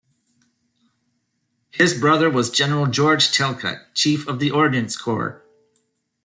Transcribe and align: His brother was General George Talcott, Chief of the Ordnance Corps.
His 1.69 1.93
brother 1.93 2.27
was 2.27 2.49
General 2.49 2.87
George 2.87 3.31
Talcott, 3.31 3.93
Chief 3.93 4.27
of 4.27 4.39
the 4.39 4.49
Ordnance 4.49 4.97
Corps. 4.97 5.43